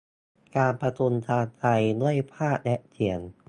[0.55, 3.19] การประชุมทางไกลด้วยภาพและเสียง